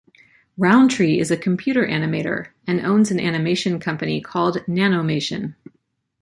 [0.57, 5.53] Rowntree is a computer animator, and owns an animation company called Nanomation.